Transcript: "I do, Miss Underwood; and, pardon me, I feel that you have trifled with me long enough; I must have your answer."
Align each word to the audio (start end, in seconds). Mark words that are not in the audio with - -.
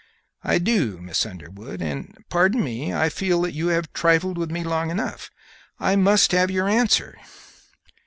"I 0.43 0.57
do, 0.57 0.97
Miss 0.99 1.27
Underwood; 1.27 1.79
and, 1.79 2.17
pardon 2.27 2.63
me, 2.63 2.91
I 2.91 3.07
feel 3.09 3.39
that 3.43 3.53
you 3.53 3.67
have 3.67 3.93
trifled 3.93 4.35
with 4.35 4.49
me 4.49 4.63
long 4.63 4.89
enough; 4.89 5.29
I 5.79 5.95
must 5.95 6.31
have 6.31 6.49
your 6.49 6.67
answer." 6.67 7.19